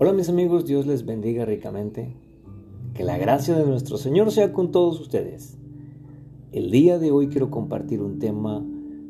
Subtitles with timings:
[0.00, 2.14] Hola mis amigos, Dios les bendiga ricamente.
[2.94, 5.58] Que la gracia de nuestro Señor sea con todos ustedes.
[6.52, 8.60] El día de hoy quiero compartir un tema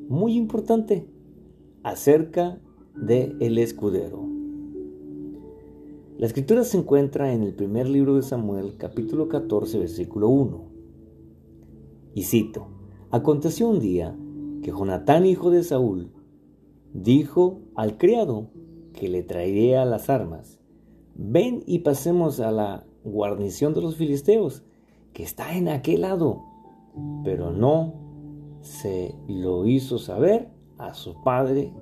[0.09, 1.07] muy importante
[1.83, 2.59] acerca
[2.97, 4.27] de el escudero.
[6.17, 10.65] La escritura se encuentra en el primer libro de Samuel, capítulo 14, versículo 1.
[12.15, 12.69] Y cito,
[13.11, 14.17] Aconteció un día
[14.63, 16.13] que Jonatán, hijo de Saúl,
[16.95, 18.49] dijo al criado
[18.95, 20.58] que le traería las armas
[21.19, 24.63] ven y pasemos a la guarnición de los filisteos,
[25.13, 26.45] que está en aquel lado.
[27.25, 27.95] Pero no
[28.63, 31.75] se lo hizo saber a su padre,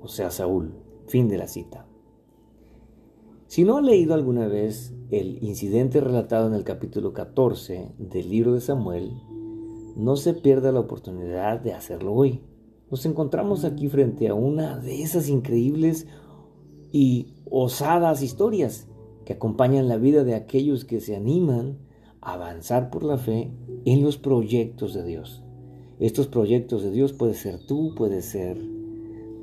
[0.00, 0.74] o sea, Saúl.
[1.08, 1.86] Fin de la cita.
[3.48, 8.54] Si no ha leído alguna vez el incidente relatado en el capítulo 14 del libro
[8.54, 9.12] de Samuel,
[9.96, 12.40] no se pierda la oportunidad de hacerlo hoy.
[12.90, 16.06] Nos encontramos aquí frente a una de esas increíbles
[16.92, 18.86] y osadas historias
[19.24, 21.78] que acompañan la vida de aquellos que se animan
[22.20, 23.50] a avanzar por la fe
[23.84, 25.42] en los proyectos de Dios.
[25.98, 28.58] Estos proyectos de Dios puede ser tú, puede ser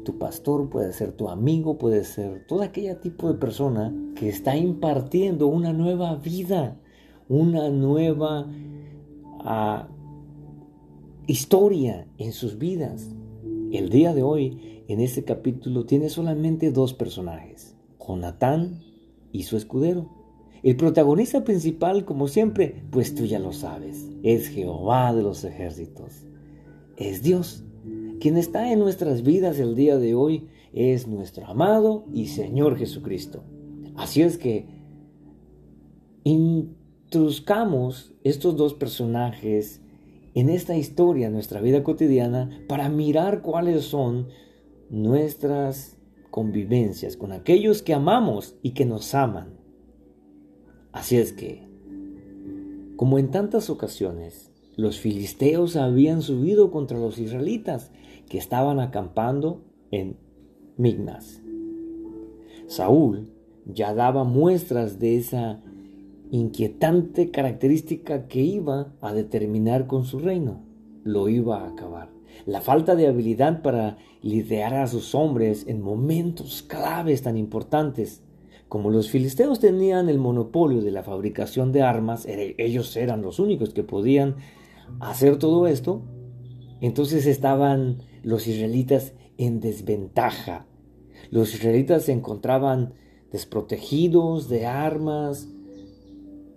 [0.03, 4.55] tu pastor, puede ser tu amigo, puede ser todo aquel tipo de persona que está
[4.55, 6.77] impartiendo una nueva vida,
[7.27, 8.47] una nueva
[9.39, 9.87] ah,
[11.27, 13.09] historia en sus vidas.
[13.71, 18.81] El día de hoy, en este capítulo, tiene solamente dos personajes, Jonatán
[19.31, 20.09] y su escudero.
[20.63, 26.25] El protagonista principal, como siempre, pues tú ya lo sabes, es Jehová de los ejércitos.
[26.97, 27.63] Es Dios.
[28.19, 33.43] Quien está en nuestras vidas el día de hoy es nuestro amado y Señor Jesucristo.
[33.95, 34.65] Así es que
[36.23, 39.81] intruscamos estos dos personajes
[40.33, 44.29] en esta historia, nuestra vida cotidiana, para mirar cuáles son
[44.89, 45.97] nuestras
[46.31, 49.57] convivencias con aquellos que amamos y que nos aman.
[50.91, 51.67] Así es que,
[52.95, 57.91] como en tantas ocasiones, los filisteos habían subido contra los israelitas
[58.27, 60.17] que estaban acampando en
[60.77, 61.41] Mignas.
[62.67, 63.33] Saúl
[63.65, 65.61] ya daba muestras de esa
[66.31, 70.61] inquietante característica que iba a determinar con su reino.
[71.03, 72.18] Lo iba a acabar.
[72.45, 78.23] La falta de habilidad para liderar a sus hombres en momentos claves tan importantes.
[78.67, 83.73] Como los filisteos tenían el monopolio de la fabricación de armas, ellos eran los únicos
[83.73, 84.35] que podían
[84.99, 86.03] hacer todo esto,
[86.81, 90.67] entonces estaban los israelitas en desventaja.
[91.31, 92.93] Los israelitas se encontraban
[93.31, 95.47] desprotegidos de armas,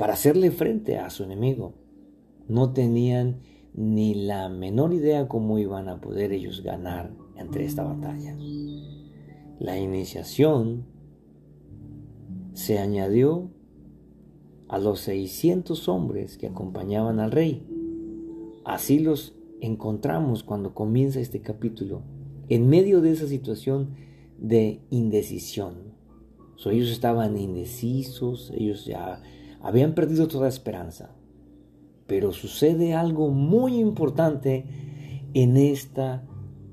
[0.02, 1.74] para hacerle frente a su enemigo.
[2.48, 3.42] No tenían
[3.74, 8.36] ni la menor idea cómo iban a poder ellos ganar entre esta batalla.
[9.58, 10.84] La iniciación
[12.52, 13.50] se añadió
[14.68, 17.66] a los 600 hombres que acompañaban al rey.
[18.64, 22.02] Así los encontramos cuando comienza este capítulo,
[22.48, 23.94] en medio de esa situación
[24.38, 25.92] de indecisión.
[26.66, 29.22] ellos estaban indecisos, ellos ya
[29.60, 31.14] habían perdido toda esperanza.
[32.12, 34.66] Pero sucede algo muy importante
[35.32, 36.22] en esta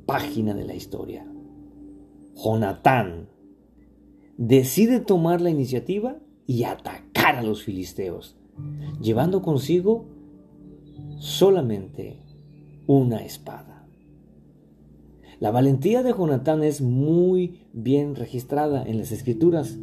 [0.06, 1.26] página de la historia.
[2.36, 3.30] Jonatán
[4.36, 8.36] decide tomar la iniciativa y atacar a los filisteos,
[9.00, 10.08] llevando consigo
[11.20, 12.22] solamente
[12.86, 13.88] una espada.
[15.40, 19.78] La valentía de Jonatán es muy bien registrada en las escrituras.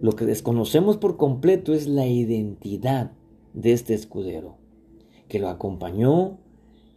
[0.00, 3.10] Lo que desconocemos por completo es la identidad
[3.52, 4.59] de este escudero,
[5.30, 6.36] que lo acompañó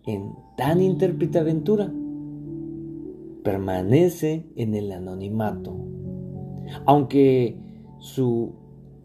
[0.05, 1.89] en tan intérprete aventura.
[3.44, 5.73] Permanece en el anonimato.
[6.85, 7.57] Aunque
[7.99, 8.55] su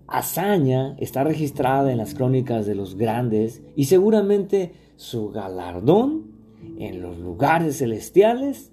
[0.09, 6.33] hazaña está registrada en las crónicas de los grandes y seguramente su galardón
[6.79, 8.73] en los lugares celestiales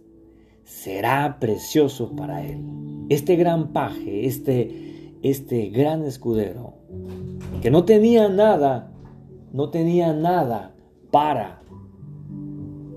[0.64, 2.60] será precioso para él.
[3.10, 6.76] Este gran paje, este este gran escudero,
[7.64, 8.92] que no tenía nada,
[9.56, 10.76] no tenía nada
[11.12, 11.62] para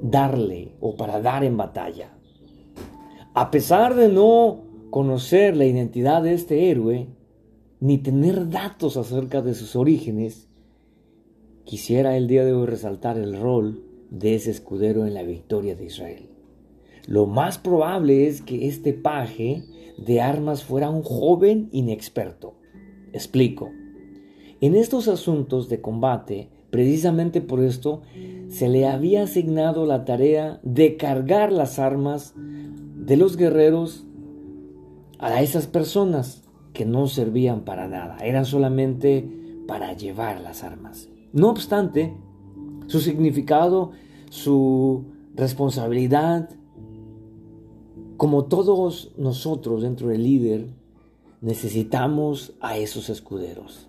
[0.03, 2.19] darle o para dar en batalla.
[3.33, 7.07] A pesar de no conocer la identidad de este héroe,
[7.79, 10.49] ni tener datos acerca de sus orígenes,
[11.63, 15.85] quisiera el día de hoy resaltar el rol de ese escudero en la victoria de
[15.85, 16.29] Israel.
[17.07, 19.63] Lo más probable es que este paje
[19.97, 22.57] de armas fuera un joven inexperto.
[23.13, 23.71] Explico.
[24.61, 28.03] En estos asuntos de combate, precisamente por esto,
[28.49, 34.05] se le había asignado la tarea de cargar las armas de los guerreros
[35.21, 39.29] a esas personas que no servían para nada, eran solamente
[39.67, 41.09] para llevar las armas.
[41.33, 42.15] No obstante,
[42.89, 43.93] su significado,
[44.31, 45.05] su
[45.35, 46.51] responsabilidad,
[48.17, 50.67] como todos nosotros dentro del líder,
[51.41, 53.89] necesitamos a esos escuderos.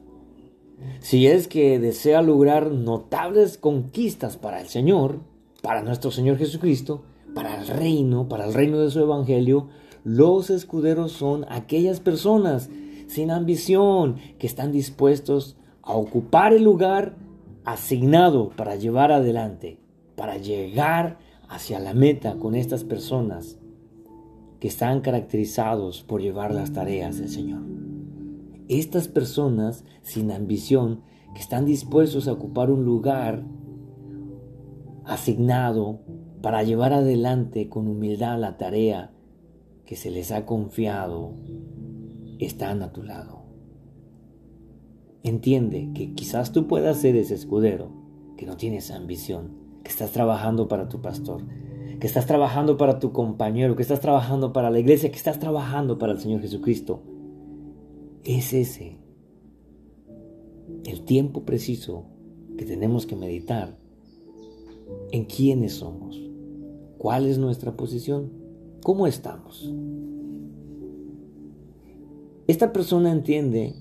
[0.99, 5.19] Si es que desea lograr notables conquistas para el Señor,
[5.61, 7.03] para nuestro Señor Jesucristo,
[7.33, 9.67] para el reino, para el reino de su Evangelio,
[10.03, 12.69] los escuderos son aquellas personas
[13.07, 17.15] sin ambición que están dispuestos a ocupar el lugar
[17.65, 19.79] asignado para llevar adelante,
[20.15, 21.17] para llegar
[21.47, 23.57] hacia la meta con estas personas
[24.59, 27.88] que están caracterizados por llevar las tareas del Señor.
[28.69, 31.01] Estas personas sin ambición
[31.33, 33.43] que están dispuestos a ocupar un lugar
[35.05, 36.01] asignado
[36.43, 39.11] para llevar adelante con humildad la tarea
[39.87, 41.33] que se les ha confiado,
[42.37, 43.41] están a tu lado.
[45.23, 47.91] Entiende que quizás tú puedas ser ese escudero,
[48.37, 51.41] que no tienes ambición, que estás trabajando para tu pastor,
[51.99, 55.97] que estás trabajando para tu compañero, que estás trabajando para la iglesia, que estás trabajando
[55.97, 57.01] para el Señor Jesucristo.
[58.23, 58.97] Es ese
[60.85, 62.05] el tiempo preciso
[62.57, 63.77] que tenemos que meditar
[65.11, 66.19] en quiénes somos,
[66.97, 68.31] cuál es nuestra posición,
[68.83, 69.73] cómo estamos.
[72.47, 73.75] Esta persona entiende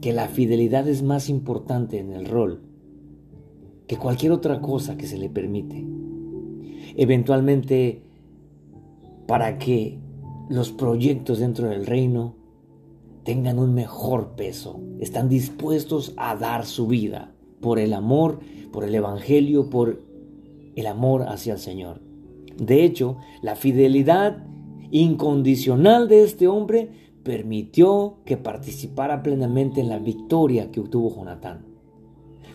[0.00, 2.62] que la fidelidad es más importante en el rol
[3.86, 5.84] que cualquier otra cosa que se le permite.
[6.96, 8.02] Eventualmente,
[9.26, 9.98] para que
[10.48, 12.39] los proyectos dentro del reino
[13.30, 18.40] tengan un mejor peso, están dispuestos a dar su vida por el amor,
[18.72, 20.02] por el Evangelio, por
[20.74, 22.00] el amor hacia el Señor.
[22.56, 24.44] De hecho, la fidelidad
[24.90, 26.90] incondicional de este hombre
[27.22, 31.66] permitió que participara plenamente en la victoria que obtuvo Jonatán.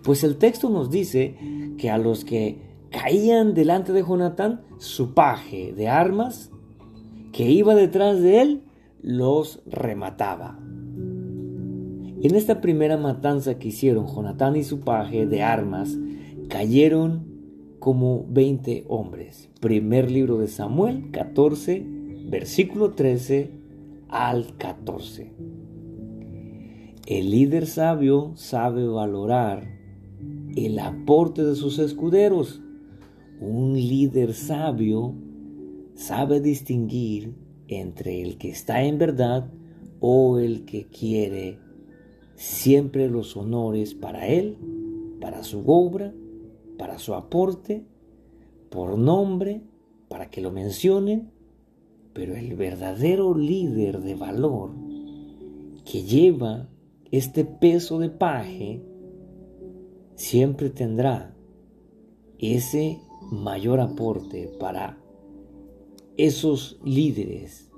[0.03, 1.37] Pues el texto nos dice
[1.77, 6.51] que a los que caían delante de Jonatán, su paje de armas,
[7.31, 8.63] que iba detrás de él,
[9.01, 10.59] los remataba.
[12.21, 15.97] En esta primera matanza que hicieron Jonatán y su paje de armas,
[16.47, 17.25] cayeron
[17.79, 19.49] como 20 hombres.
[19.59, 21.85] Primer libro de Samuel 14,
[22.29, 23.51] versículo 13
[24.07, 25.33] al 14.
[27.05, 29.67] El líder sabio sabe valorar
[30.55, 32.61] el aporte de sus escuderos.
[33.41, 35.13] Un líder sabio
[35.95, 37.35] sabe distinguir
[37.67, 39.51] entre el que está en verdad
[39.99, 41.64] o el que quiere
[42.35, 44.57] siempre los honores para él,
[45.21, 46.13] para su obra,
[46.77, 47.85] para su aporte,
[48.69, 49.61] por nombre,
[50.07, 51.35] para que lo mencionen
[52.15, 54.71] pero el verdadero líder de valor
[55.83, 56.69] que lleva
[57.11, 58.81] este peso de paje
[60.15, 61.35] siempre tendrá
[62.39, 64.97] ese mayor aporte para
[66.15, 67.69] esos líderes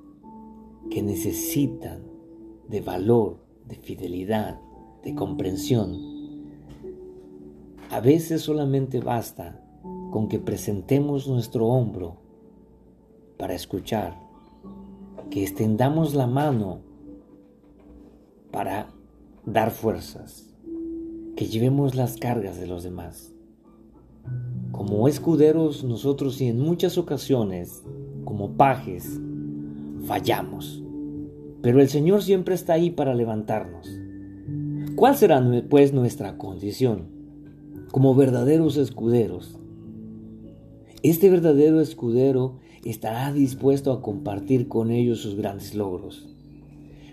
[0.92, 2.04] que necesitan
[2.70, 4.60] de valor, de fidelidad,
[5.04, 6.18] de comprensión.
[7.90, 9.64] A veces solamente basta
[10.12, 12.18] con que presentemos nuestro hombro
[13.38, 14.18] para escuchar
[15.30, 16.80] que extendamos la mano
[18.52, 18.90] para
[19.46, 20.54] dar fuerzas,
[21.36, 23.34] que llevemos las cargas de los demás.
[24.72, 27.84] Como escuderos nosotros y en muchas ocasiones,
[28.26, 29.20] como pajes,
[30.06, 30.84] fallamos.
[31.62, 33.90] Pero el Señor siempre está ahí para levantarnos.
[34.96, 37.08] ¿Cuál será pues nuestra condición
[37.92, 39.60] como verdaderos escuderos?
[41.04, 46.28] Este verdadero escudero estará dispuesto a compartir con ellos sus grandes logros.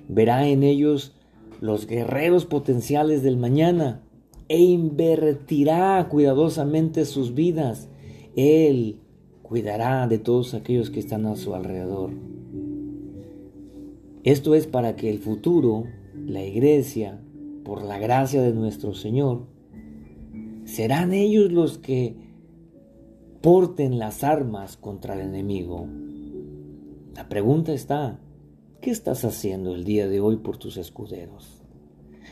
[0.09, 1.15] Verá en ellos
[1.61, 4.03] los guerreros potenciales del mañana
[4.49, 7.89] e invertirá cuidadosamente sus vidas.
[8.37, 9.01] Él
[9.43, 12.11] cuidará de todos aquellos que están a su alrededor.
[14.25, 17.21] Esto es para que el futuro, la iglesia,
[17.63, 19.45] por la gracia de nuestro Señor,
[20.65, 22.17] serán ellos los que
[23.43, 25.87] porten las armas contra el enemigo.
[27.15, 28.19] La pregunta está,
[28.81, 31.63] ¿qué estás haciendo el día de hoy por tus escuderos?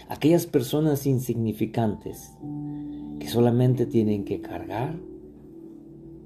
[0.08, 2.32] Aquellas personas insignificantes
[3.20, 4.98] que solamente tienen que cargar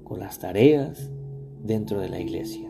[0.05, 1.11] con las tareas
[1.61, 2.66] dentro de la iglesia.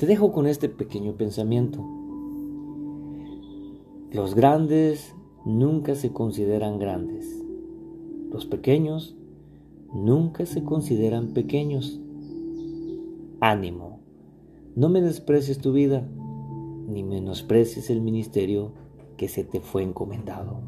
[0.00, 1.86] Te dejo con este pequeño pensamiento.
[4.10, 5.14] Los grandes
[5.44, 7.44] nunca se consideran grandes.
[8.32, 9.14] Los pequeños
[9.92, 12.00] nunca se consideran pequeños.
[13.40, 14.00] Ánimo,
[14.74, 16.08] no me desprecies tu vida,
[16.88, 18.72] ni menosprecies el ministerio
[19.18, 20.62] que se te fue encomendado.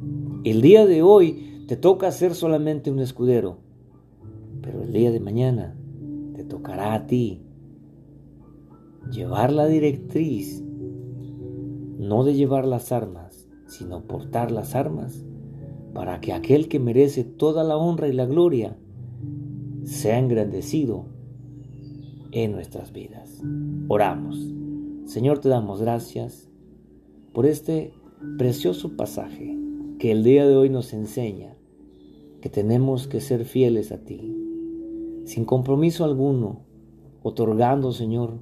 [0.45, 3.57] El día de hoy te toca ser solamente un escudero,
[4.61, 5.75] pero el día de mañana
[6.37, 7.47] te tocará a ti
[9.12, 10.62] llevar la directriz,
[11.99, 15.25] no de llevar las armas, sino portar las armas,
[15.92, 18.78] para que aquel que merece toda la honra y la gloria
[19.85, 21.04] sea engrandecido
[22.33, 23.42] en nuestras vidas.
[23.88, 24.38] Oramos.
[25.04, 26.49] Señor, te damos gracias
[27.35, 27.92] por este
[28.38, 29.59] precioso pasaje
[29.99, 31.54] que el día de hoy nos enseña
[32.40, 34.35] que tenemos que ser fieles a ti,
[35.26, 36.61] sin compromiso alguno,
[37.23, 38.40] otorgando, Señor,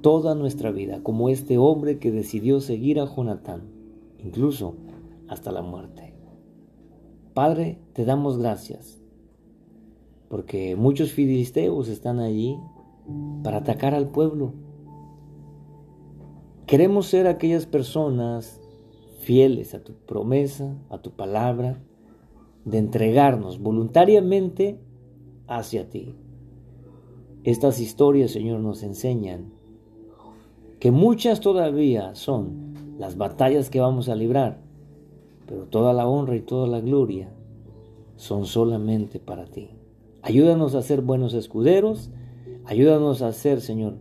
[0.00, 3.62] toda nuestra vida, como este hombre que decidió seguir a Jonatán,
[4.18, 4.74] incluso
[5.28, 6.14] hasta la muerte.
[7.34, 9.00] Padre, te damos gracias,
[10.28, 12.58] porque muchos filisteos están allí
[13.42, 14.54] para atacar al pueblo.
[16.66, 18.60] Queremos ser aquellas personas
[19.20, 21.82] fieles a tu promesa, a tu palabra,
[22.64, 24.80] de entregarnos voluntariamente
[25.46, 26.14] hacia ti.
[27.44, 29.52] Estas historias, Señor, nos enseñan
[30.78, 34.60] que muchas todavía son las batallas que vamos a librar,
[35.46, 37.30] pero toda la honra y toda la gloria
[38.16, 39.70] son solamente para ti.
[40.22, 42.10] Ayúdanos a ser buenos escuderos,
[42.64, 43.98] ayúdanos a ser, Señor,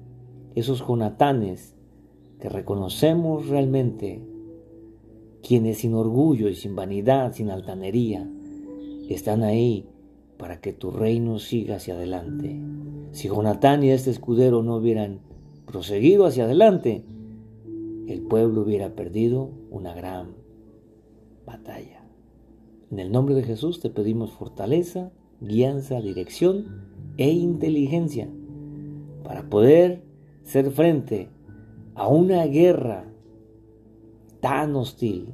[0.56, 1.76] esos jonatanes
[2.40, 4.22] que reconocemos realmente
[5.42, 8.30] quienes sin orgullo y sin vanidad, sin altanería,
[9.10, 9.88] están ahí
[10.38, 12.60] para que tu reino siga hacia adelante.
[13.12, 15.20] Si Jonatán y este escudero no hubieran
[15.68, 17.04] proseguido hacia adelante,
[18.08, 20.30] el pueblo hubiera perdido una gran
[21.46, 22.04] batalla.
[22.90, 28.30] En el nombre de Jesús te pedimos fortaleza, guianza, dirección e inteligencia
[29.24, 30.04] para poder
[30.44, 31.30] ser frente
[31.96, 33.12] a una guerra
[34.40, 35.34] tan hostil,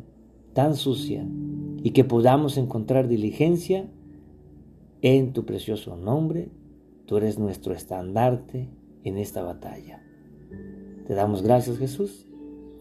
[0.54, 1.28] tan sucia,
[1.84, 3.88] y que podamos encontrar diligencia
[5.02, 6.50] en tu precioso nombre.
[7.06, 8.70] Tú eres nuestro estandarte
[9.04, 10.03] en esta batalla.
[11.08, 12.26] Te damos gracias Jesús.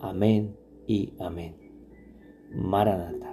[0.00, 1.56] Amén y amén.
[2.54, 3.31] Maranata.